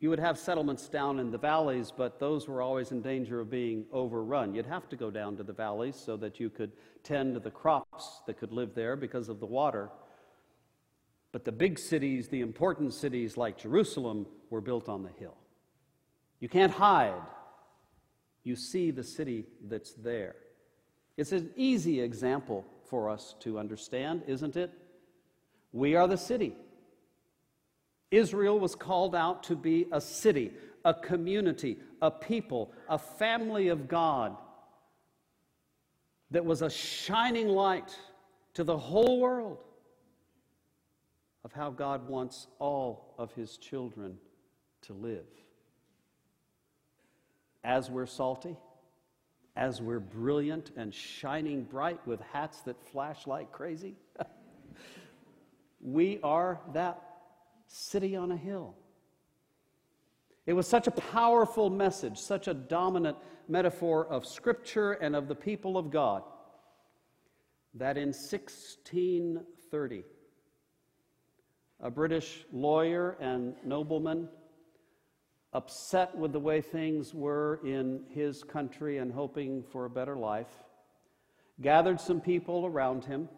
You 0.00 0.10
would 0.10 0.20
have 0.20 0.38
settlements 0.38 0.88
down 0.88 1.18
in 1.18 1.32
the 1.32 1.38
valleys, 1.38 1.92
but 1.96 2.20
those 2.20 2.46
were 2.46 2.62
always 2.62 2.92
in 2.92 3.02
danger 3.02 3.40
of 3.40 3.50
being 3.50 3.84
overrun. 3.92 4.54
You'd 4.54 4.66
have 4.66 4.88
to 4.90 4.96
go 4.96 5.10
down 5.10 5.36
to 5.38 5.42
the 5.42 5.52
valleys 5.52 5.96
so 5.96 6.16
that 6.18 6.38
you 6.38 6.50
could 6.50 6.72
tend 7.02 7.34
to 7.34 7.40
the 7.40 7.50
crops 7.50 8.22
that 8.26 8.38
could 8.38 8.52
live 8.52 8.74
there 8.74 8.94
because 8.94 9.28
of 9.28 9.40
the 9.40 9.46
water. 9.46 9.90
But 11.32 11.44
the 11.44 11.52
big 11.52 11.80
cities, 11.80 12.28
the 12.28 12.40
important 12.40 12.94
cities 12.94 13.36
like 13.36 13.58
Jerusalem, 13.58 14.26
were 14.50 14.60
built 14.60 14.88
on 14.88 15.02
the 15.02 15.10
hill. 15.18 15.36
You 16.38 16.48
can't 16.48 16.72
hide. 16.72 17.20
You 18.44 18.54
see 18.54 18.92
the 18.92 19.02
city 19.02 19.46
that's 19.66 19.94
there. 19.94 20.36
It's 21.16 21.32
an 21.32 21.50
easy 21.56 22.00
example 22.00 22.64
for 22.88 23.10
us 23.10 23.34
to 23.40 23.58
understand, 23.58 24.22
isn't 24.28 24.56
it? 24.56 24.70
We 25.72 25.96
are 25.96 26.06
the 26.06 26.16
city. 26.16 26.54
Israel 28.10 28.58
was 28.58 28.74
called 28.74 29.14
out 29.14 29.42
to 29.44 29.56
be 29.56 29.86
a 29.92 30.00
city, 30.00 30.52
a 30.84 30.94
community, 30.94 31.78
a 32.00 32.10
people, 32.10 32.72
a 32.88 32.98
family 32.98 33.68
of 33.68 33.88
God 33.88 34.36
that 36.30 36.44
was 36.44 36.62
a 36.62 36.70
shining 36.70 37.48
light 37.48 37.96
to 38.54 38.64
the 38.64 38.76
whole 38.76 39.20
world 39.20 39.58
of 41.44 41.52
how 41.52 41.70
God 41.70 42.08
wants 42.08 42.46
all 42.58 43.14
of 43.18 43.32
his 43.32 43.56
children 43.56 44.18
to 44.82 44.92
live. 44.92 45.26
As 47.64 47.90
we're 47.90 48.06
salty, 48.06 48.56
as 49.56 49.82
we're 49.82 50.00
brilliant 50.00 50.70
and 50.76 50.94
shining 50.94 51.64
bright 51.64 52.06
with 52.06 52.20
hats 52.32 52.60
that 52.60 52.80
flash 52.92 53.26
like 53.26 53.50
crazy, 53.52 53.96
we 55.80 56.20
are 56.22 56.60
that 56.72 57.07
city 57.68 58.16
on 58.16 58.32
a 58.32 58.36
hill. 58.36 58.74
It 60.46 60.54
was 60.54 60.66
such 60.66 60.86
a 60.86 60.90
powerful 60.90 61.70
message, 61.70 62.18
such 62.18 62.48
a 62.48 62.54
dominant 62.54 63.18
metaphor 63.48 64.06
of 64.06 64.26
Scripture 64.26 64.92
and 64.92 65.14
of 65.14 65.28
the 65.28 65.34
people 65.34 65.76
of 65.76 65.90
God, 65.90 66.22
that 67.74 67.98
in 67.98 68.08
1630, 68.08 70.04
a 71.80 71.90
British 71.90 72.46
lawyer 72.50 73.16
and 73.20 73.54
nobleman, 73.64 74.28
upset 75.52 76.16
with 76.16 76.32
the 76.32 76.40
way 76.40 76.60
things 76.60 77.14
were 77.14 77.60
in 77.64 78.02
his 78.10 78.42
country 78.42 78.98
and 78.98 79.12
hoping 79.12 79.62
for 79.62 79.84
a 79.84 79.90
better 79.90 80.16
life, 80.16 80.48
gathered 81.60 82.00
some 82.00 82.20
people 82.20 82.64
around 82.66 83.04
him, 83.04 83.28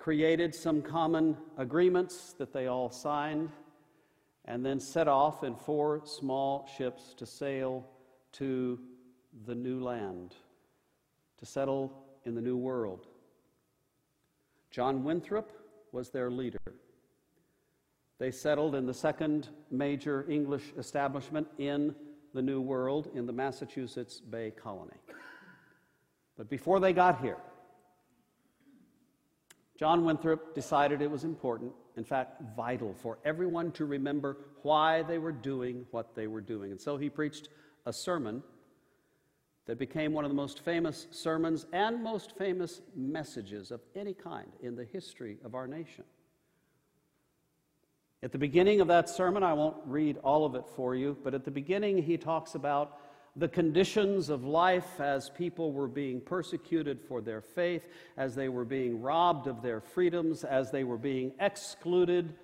created 0.00 0.54
some 0.54 0.80
common 0.80 1.36
agreements 1.58 2.32
that 2.38 2.54
they 2.54 2.66
all 2.66 2.90
signed, 2.90 3.50
and 4.46 4.64
then 4.64 4.80
set 4.80 5.06
off 5.06 5.44
in 5.44 5.54
four 5.54 6.00
small 6.06 6.66
ships 6.78 7.12
to 7.12 7.26
sail 7.26 7.86
to 8.32 8.80
the 9.46 9.54
new 9.54 9.78
land, 9.78 10.34
to 11.36 11.44
settle 11.44 11.92
in 12.24 12.34
the 12.34 12.40
new 12.40 12.56
world. 12.56 13.06
John 14.70 15.04
Winthrop 15.04 15.52
was 15.92 16.08
their 16.08 16.30
leader. 16.30 16.72
They 18.18 18.30
settled 18.30 18.74
in 18.74 18.86
the 18.86 18.94
second 18.94 19.48
major 19.70 20.24
English 20.30 20.72
establishment 20.78 21.46
in 21.58 21.94
the 22.32 22.42
New 22.42 22.62
World 22.62 23.10
in 23.14 23.26
the 23.26 23.32
Massachusetts 23.32 24.20
Bay 24.20 24.50
Colony. 24.50 24.96
But 26.38 26.48
before 26.48 26.80
they 26.80 26.94
got 26.94 27.20
here, 27.20 27.36
John 29.80 30.04
Winthrop 30.04 30.54
decided 30.54 31.00
it 31.00 31.10
was 31.10 31.24
important, 31.24 31.72
in 31.96 32.04
fact, 32.04 32.42
vital 32.54 32.92
for 32.92 33.18
everyone 33.24 33.72
to 33.72 33.86
remember 33.86 34.36
why 34.60 35.02
they 35.02 35.16
were 35.16 35.32
doing 35.32 35.86
what 35.90 36.14
they 36.14 36.26
were 36.26 36.42
doing. 36.42 36.70
And 36.70 36.78
so 36.78 36.98
he 36.98 37.08
preached 37.08 37.48
a 37.86 37.92
sermon 37.94 38.42
that 39.64 39.78
became 39.78 40.12
one 40.12 40.26
of 40.26 40.30
the 40.30 40.34
most 40.34 40.60
famous 40.60 41.06
sermons 41.12 41.64
and 41.72 42.02
most 42.02 42.36
famous 42.36 42.82
messages 42.94 43.70
of 43.70 43.80
any 43.96 44.12
kind 44.12 44.52
in 44.60 44.76
the 44.76 44.84
history 44.84 45.38
of 45.46 45.54
our 45.54 45.66
nation. 45.66 46.04
At 48.22 48.32
the 48.32 48.38
beginning 48.38 48.82
of 48.82 48.88
that 48.88 49.08
sermon, 49.08 49.42
I 49.42 49.54
won't 49.54 49.78
read 49.86 50.18
all 50.18 50.44
of 50.44 50.56
it 50.56 50.64
for 50.76 50.94
you, 50.94 51.16
but 51.24 51.32
at 51.32 51.46
the 51.46 51.50
beginning, 51.50 52.02
he 52.02 52.18
talks 52.18 52.54
about 52.54 52.98
the 53.40 53.48
conditions 53.48 54.28
of 54.28 54.44
life 54.44 55.00
as 55.00 55.30
people 55.30 55.72
were 55.72 55.88
being 55.88 56.20
persecuted 56.20 57.00
for 57.00 57.22
their 57.22 57.40
faith, 57.40 57.88
as 58.18 58.34
they 58.34 58.50
were 58.50 58.66
being 58.66 59.00
robbed 59.00 59.46
of 59.46 59.62
their 59.62 59.80
freedoms, 59.80 60.44
as 60.44 60.70
they 60.70 60.84
were 60.84 60.98
being 60.98 61.32
excluded 61.40 62.34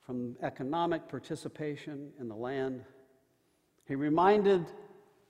from 0.00 0.34
economic 0.42 1.06
participation 1.08 2.10
in 2.18 2.26
the 2.26 2.34
land. 2.34 2.82
He 3.86 3.94
reminded 3.94 4.64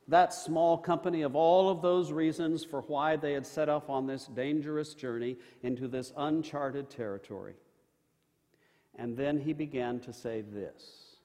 that 0.07 0.33
small 0.33 0.79
company 0.79 1.23
of 1.23 1.35
all 1.35 1.69
of 1.69 1.83
those 1.83 2.13
reasons 2.13 2.63
for 2.65 2.83
why 2.83 3.17
they 3.17 3.33
had 3.33 3.45
set 3.45 3.69
off 3.69 3.91
on 3.91 4.07
this 4.07 4.27
dangerous 4.27 4.95
journey 4.95 5.39
into 5.65 5.89
this 5.89 6.13
uncharted 6.17 6.89
territory. 6.89 7.55
And 8.97 9.17
then 9.17 9.41
he 9.41 9.55
began 9.55 9.99
to 10.01 10.13
say 10.13 10.43
this. 10.43 11.17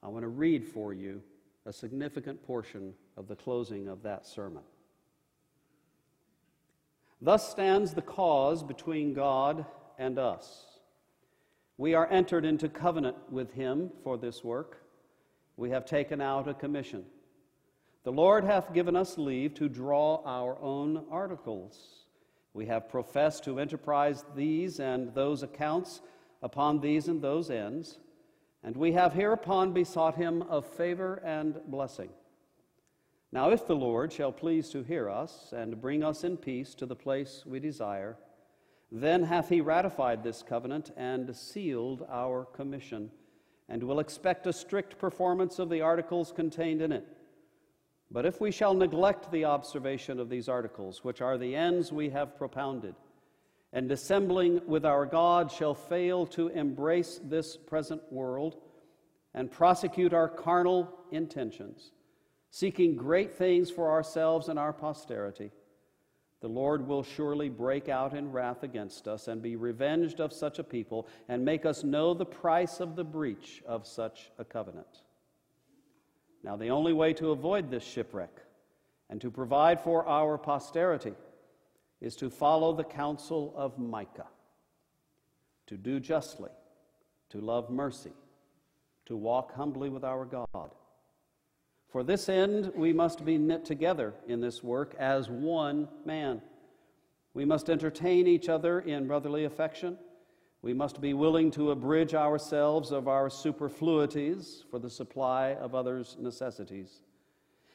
I 0.00 0.06
want 0.06 0.22
to 0.22 0.28
read 0.28 0.64
for 0.64 0.92
you 0.92 1.20
a 1.66 1.72
significant 1.72 2.42
portion 2.42 2.94
of 3.16 3.28
the 3.28 3.36
closing 3.36 3.88
of 3.88 4.02
that 4.02 4.26
sermon. 4.26 4.62
Thus 7.20 7.48
stands 7.48 7.94
the 7.94 8.02
cause 8.02 8.62
between 8.62 9.14
God 9.14 9.64
and 9.98 10.18
us. 10.18 10.78
We 11.78 11.94
are 11.94 12.10
entered 12.10 12.44
into 12.44 12.68
covenant 12.68 13.16
with 13.30 13.52
him 13.52 13.90
for 14.02 14.18
this 14.18 14.44
work. 14.44 14.82
We 15.56 15.70
have 15.70 15.86
taken 15.86 16.20
out 16.20 16.48
a 16.48 16.54
commission. 16.54 17.04
The 18.04 18.12
Lord 18.12 18.44
hath 18.44 18.74
given 18.74 18.94
us 18.94 19.16
leave 19.16 19.54
to 19.54 19.68
draw 19.68 20.22
our 20.26 20.60
own 20.60 21.04
articles. 21.10 22.04
We 22.52 22.66
have 22.66 22.88
professed 22.88 23.44
to 23.44 23.58
enterprise 23.58 24.24
these 24.36 24.78
and 24.78 25.14
those 25.14 25.42
accounts 25.42 26.02
upon 26.42 26.80
these 26.80 27.08
and 27.08 27.22
those 27.22 27.50
ends, 27.50 27.98
and 28.64 28.76
we 28.76 28.92
have 28.92 29.12
hereupon 29.12 29.72
besought 29.72 30.16
him 30.16 30.42
of 30.42 30.66
favor 30.66 31.16
and 31.24 31.60
blessing. 31.66 32.08
Now, 33.30 33.50
if 33.50 33.66
the 33.66 33.76
Lord 33.76 34.12
shall 34.12 34.32
please 34.32 34.70
to 34.70 34.82
hear 34.82 35.10
us 35.10 35.52
and 35.54 35.80
bring 35.80 36.02
us 36.02 36.24
in 36.24 36.38
peace 36.38 36.74
to 36.76 36.86
the 36.86 36.96
place 36.96 37.44
we 37.44 37.60
desire, 37.60 38.16
then 38.90 39.24
hath 39.24 39.48
he 39.48 39.60
ratified 39.60 40.22
this 40.22 40.42
covenant 40.42 40.92
and 40.96 41.34
sealed 41.36 42.06
our 42.10 42.44
commission, 42.44 43.10
and 43.68 43.82
will 43.82 43.98
expect 43.98 44.46
a 44.46 44.52
strict 44.52 44.98
performance 44.98 45.58
of 45.58 45.68
the 45.68 45.80
articles 45.80 46.32
contained 46.32 46.80
in 46.80 46.92
it. 46.92 47.06
But 48.10 48.24
if 48.24 48.40
we 48.40 48.50
shall 48.52 48.74
neglect 48.74 49.32
the 49.32 49.46
observation 49.46 50.20
of 50.20 50.28
these 50.28 50.48
articles, 50.48 51.02
which 51.02 51.20
are 51.20 51.36
the 51.36 51.56
ends 51.56 51.92
we 51.92 52.10
have 52.10 52.38
propounded, 52.38 52.94
and 53.74 53.88
dissembling 53.88 54.62
with 54.66 54.86
our 54.86 55.04
God 55.04 55.50
shall 55.50 55.74
fail 55.74 56.26
to 56.28 56.48
embrace 56.48 57.20
this 57.22 57.56
present 57.56 58.00
world 58.10 58.56
and 59.34 59.50
prosecute 59.50 60.14
our 60.14 60.28
carnal 60.28 60.96
intentions, 61.10 61.90
seeking 62.50 62.94
great 62.94 63.36
things 63.36 63.70
for 63.70 63.90
ourselves 63.90 64.48
and 64.48 64.60
our 64.60 64.72
posterity, 64.72 65.50
the 66.40 66.48
Lord 66.48 66.86
will 66.86 67.02
surely 67.02 67.48
break 67.48 67.88
out 67.88 68.14
in 68.14 68.30
wrath 68.30 68.62
against 68.62 69.08
us 69.08 69.26
and 69.28 69.42
be 69.42 69.56
revenged 69.56 70.20
of 70.20 70.32
such 70.32 70.60
a 70.60 70.64
people 70.64 71.08
and 71.28 71.44
make 71.44 71.66
us 71.66 71.82
know 71.82 72.14
the 72.14 72.26
price 72.26 72.78
of 72.78 72.94
the 72.94 73.02
breach 73.02 73.62
of 73.66 73.86
such 73.86 74.30
a 74.38 74.44
covenant. 74.44 75.02
Now, 76.44 76.56
the 76.56 76.68
only 76.68 76.92
way 76.92 77.12
to 77.14 77.30
avoid 77.30 77.70
this 77.70 77.82
shipwreck 77.82 78.42
and 79.10 79.20
to 79.22 79.30
provide 79.30 79.80
for 79.80 80.06
our 80.06 80.38
posterity 80.38 81.14
is 82.04 82.16
to 82.16 82.28
follow 82.28 82.74
the 82.74 82.84
counsel 82.84 83.54
of 83.56 83.78
Micah, 83.78 84.28
to 85.66 85.78
do 85.78 85.98
justly, 85.98 86.50
to 87.30 87.40
love 87.40 87.70
mercy, 87.70 88.12
to 89.06 89.16
walk 89.16 89.54
humbly 89.54 89.88
with 89.88 90.04
our 90.04 90.26
God. 90.26 90.70
For 91.88 92.02
this 92.02 92.28
end, 92.28 92.72
we 92.76 92.92
must 92.92 93.24
be 93.24 93.38
knit 93.38 93.64
together 93.64 94.12
in 94.28 94.42
this 94.42 94.62
work 94.62 94.94
as 94.98 95.30
one 95.30 95.88
man. 96.04 96.42
We 97.32 97.46
must 97.46 97.70
entertain 97.70 98.26
each 98.26 98.50
other 98.50 98.80
in 98.80 99.06
brotherly 99.06 99.44
affection. 99.44 99.96
We 100.60 100.74
must 100.74 101.00
be 101.00 101.14
willing 101.14 101.50
to 101.52 101.70
abridge 101.70 102.14
ourselves 102.14 102.92
of 102.92 103.08
our 103.08 103.30
superfluities 103.30 104.64
for 104.70 104.78
the 104.78 104.90
supply 104.90 105.54
of 105.54 105.74
others' 105.74 106.18
necessities. 106.20 107.00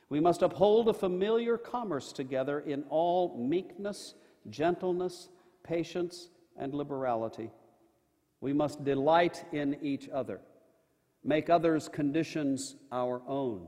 We 0.09 0.19
must 0.19 0.41
uphold 0.41 0.89
a 0.89 0.93
familiar 0.93 1.57
commerce 1.57 2.11
together 2.11 2.59
in 2.59 2.83
all 2.89 3.37
meekness, 3.37 4.15
gentleness, 4.49 5.29
patience, 5.63 6.29
and 6.57 6.73
liberality. 6.73 7.51
We 8.41 8.53
must 8.53 8.83
delight 8.83 9.45
in 9.51 9.77
each 9.83 10.09
other, 10.09 10.41
make 11.23 11.49
others' 11.49 11.87
conditions 11.87 12.75
our 12.91 13.21
own, 13.27 13.67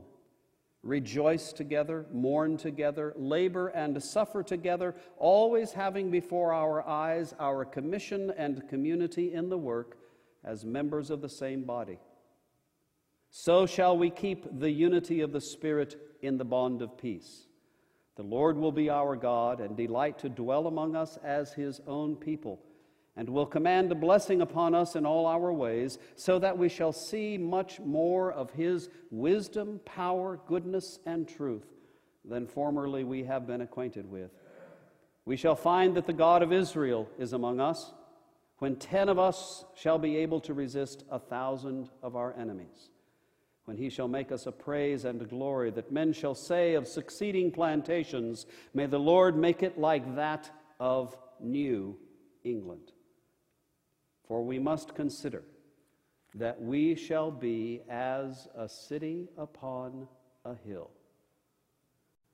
rejoice 0.82 1.52
together, 1.52 2.06
mourn 2.12 2.56
together, 2.56 3.12
labor 3.16 3.68
and 3.68 4.02
suffer 4.02 4.42
together, 4.42 4.96
always 5.18 5.72
having 5.72 6.10
before 6.10 6.52
our 6.52 6.86
eyes 6.88 7.34
our 7.38 7.64
commission 7.64 8.32
and 8.36 8.68
community 8.68 9.32
in 9.32 9.48
the 9.48 9.58
work 9.58 9.96
as 10.44 10.64
members 10.64 11.10
of 11.10 11.20
the 11.20 11.28
same 11.28 11.62
body. 11.62 11.98
So 13.34 13.64
shall 13.64 13.96
we 13.96 14.10
keep 14.10 14.46
the 14.60 14.70
unity 14.70 15.22
of 15.22 15.32
the 15.32 15.40
Spirit 15.40 15.96
in 16.20 16.36
the 16.36 16.44
bond 16.44 16.82
of 16.82 16.98
peace. 16.98 17.46
The 18.16 18.22
Lord 18.22 18.58
will 18.58 18.72
be 18.72 18.90
our 18.90 19.16
God 19.16 19.58
and 19.58 19.74
delight 19.74 20.18
to 20.18 20.28
dwell 20.28 20.66
among 20.66 20.94
us 20.94 21.18
as 21.24 21.54
his 21.54 21.80
own 21.86 22.14
people, 22.14 22.60
and 23.16 23.30
will 23.30 23.46
command 23.46 23.90
a 23.90 23.94
blessing 23.94 24.42
upon 24.42 24.74
us 24.74 24.96
in 24.96 25.06
all 25.06 25.24
our 25.24 25.50
ways, 25.50 25.98
so 26.14 26.38
that 26.40 26.58
we 26.58 26.68
shall 26.68 26.92
see 26.92 27.38
much 27.38 27.80
more 27.80 28.30
of 28.30 28.50
his 28.50 28.90
wisdom, 29.10 29.80
power, 29.86 30.38
goodness, 30.46 30.98
and 31.06 31.26
truth 31.26 31.64
than 32.26 32.46
formerly 32.46 33.02
we 33.02 33.24
have 33.24 33.46
been 33.46 33.62
acquainted 33.62 34.10
with. 34.10 34.30
We 35.24 35.38
shall 35.38 35.56
find 35.56 35.94
that 35.96 36.06
the 36.06 36.12
God 36.12 36.42
of 36.42 36.52
Israel 36.52 37.08
is 37.18 37.32
among 37.32 37.60
us, 37.60 37.94
when 38.58 38.76
ten 38.76 39.08
of 39.08 39.18
us 39.18 39.64
shall 39.74 39.98
be 39.98 40.18
able 40.18 40.40
to 40.40 40.52
resist 40.52 41.02
a 41.10 41.18
thousand 41.18 41.88
of 42.02 42.14
our 42.14 42.34
enemies 42.38 42.90
when 43.64 43.76
he 43.76 43.88
shall 43.88 44.08
make 44.08 44.32
us 44.32 44.46
a 44.46 44.52
praise 44.52 45.04
and 45.04 45.22
a 45.22 45.24
glory, 45.24 45.70
that 45.70 45.92
men 45.92 46.12
shall 46.12 46.34
say 46.34 46.74
of 46.74 46.88
succeeding 46.88 47.50
plantations, 47.52 48.46
May 48.74 48.86
the 48.86 48.98
Lord 48.98 49.36
make 49.36 49.62
it 49.62 49.78
like 49.78 50.16
that 50.16 50.50
of 50.80 51.16
New 51.40 51.96
England. 52.44 52.92
For 54.26 54.42
we 54.44 54.58
must 54.58 54.94
consider 54.94 55.44
that 56.34 56.60
we 56.60 56.94
shall 56.94 57.30
be 57.30 57.82
as 57.88 58.48
a 58.56 58.68
city 58.68 59.28
upon 59.36 60.08
a 60.44 60.54
hill. 60.54 60.90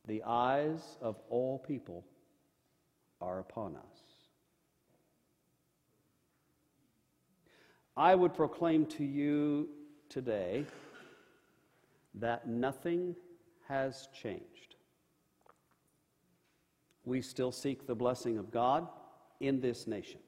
The 0.06 0.22
eyes 0.24 0.96
of 1.02 1.16
all 1.28 1.58
people 1.58 2.06
are 3.20 3.40
upon 3.40 3.76
us. 3.76 4.02
I 7.96 8.14
would 8.14 8.32
proclaim 8.32 8.86
to 8.86 9.04
you 9.04 9.68
today 10.08 10.64
that 12.20 12.48
nothing 12.48 13.14
has 13.68 14.08
changed. 14.12 14.74
We 17.04 17.22
still 17.22 17.52
seek 17.52 17.86
the 17.86 17.94
blessing 17.94 18.38
of 18.38 18.50
God 18.50 18.88
in 19.40 19.60
this 19.60 19.86
nation. 19.86 20.20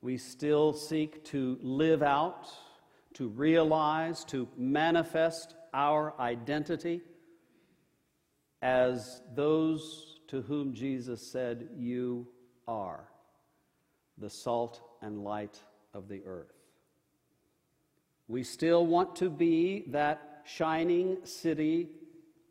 We 0.00 0.16
still 0.16 0.72
seek 0.72 1.24
to 1.26 1.58
live 1.60 2.02
out, 2.02 2.48
to 3.14 3.28
realize, 3.28 4.24
to 4.26 4.48
manifest 4.56 5.54
our 5.74 6.14
identity 6.20 7.02
as 8.62 9.22
those 9.34 10.20
to 10.28 10.42
whom 10.42 10.72
Jesus 10.72 11.26
said, 11.26 11.68
You 11.76 12.28
are 12.66 13.08
the 14.18 14.30
salt 14.30 14.80
and 15.02 15.24
light 15.24 15.60
of 15.94 16.08
the 16.08 16.22
earth. 16.24 16.52
We 18.28 18.42
still 18.42 18.86
want 18.86 19.16
to 19.16 19.30
be 19.30 19.84
that 19.88 20.27
shining 20.48 21.18
city 21.24 21.88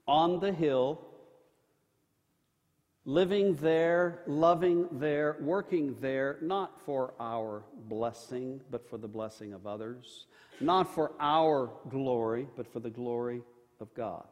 on 0.07 0.39
the 0.39 0.51
hill, 0.51 1.01
living 3.05 3.55
there, 3.55 4.21
loving 4.27 4.87
there, 4.91 5.37
working 5.39 5.95
there, 5.99 6.37
not 6.41 6.79
for 6.85 7.13
our 7.19 7.63
blessing, 7.87 8.61
but 8.69 8.87
for 8.89 8.97
the 8.97 9.07
blessing 9.07 9.53
of 9.53 9.65
others, 9.65 10.27
not 10.59 10.93
for 10.93 11.11
our 11.19 11.71
glory, 11.89 12.47
but 12.55 12.71
for 12.71 12.79
the 12.79 12.89
glory 12.89 13.41
of 13.79 13.93
God. 13.93 14.25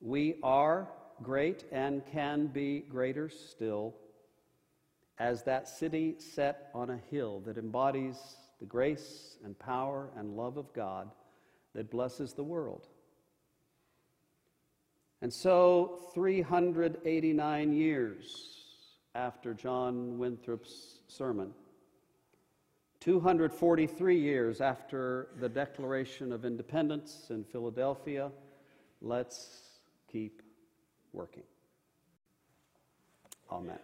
We 0.00 0.36
are 0.42 0.88
great 1.22 1.64
and 1.72 2.06
can 2.06 2.46
be 2.46 2.80
greater 2.88 3.28
still 3.28 3.96
as 5.18 5.42
that 5.42 5.68
city 5.68 6.14
set 6.18 6.70
on 6.74 6.90
a 6.90 7.00
hill 7.10 7.40
that 7.40 7.58
embodies 7.58 8.16
the 8.60 8.66
grace 8.66 9.36
and 9.44 9.58
power 9.58 10.10
and 10.16 10.36
love 10.36 10.56
of 10.56 10.72
God 10.72 11.10
that 11.74 11.90
blesses 11.90 12.32
the 12.32 12.42
world. 12.42 12.86
And 15.20 15.32
so, 15.32 15.98
389 16.14 17.72
years 17.72 18.54
after 19.14 19.52
John 19.52 20.18
Winthrop's 20.18 21.00
sermon, 21.08 21.52
243 23.00 24.20
years 24.20 24.60
after 24.60 25.28
the 25.40 25.48
Declaration 25.48 26.32
of 26.32 26.44
Independence 26.44 27.26
in 27.30 27.44
Philadelphia, 27.44 28.30
let's 29.00 29.62
keep 30.10 30.42
working. 31.12 31.44
Amen. 33.50 33.78